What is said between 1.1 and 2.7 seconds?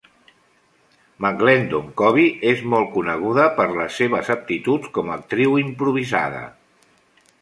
McLendon-Covey és